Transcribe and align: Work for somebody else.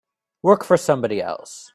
Work 0.41 0.63
for 0.65 0.77
somebody 0.77 1.21
else. 1.21 1.69